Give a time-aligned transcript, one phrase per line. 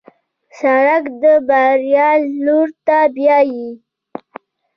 [0.59, 2.09] سړک د بریا
[2.45, 3.67] لور ته بیایي.